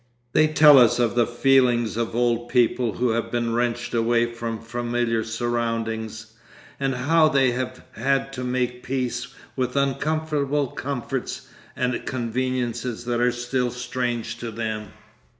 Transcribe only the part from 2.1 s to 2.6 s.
old